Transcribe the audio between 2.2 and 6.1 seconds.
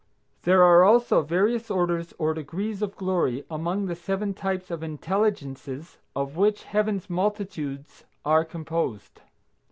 degrees of glory among the seven types of intelligences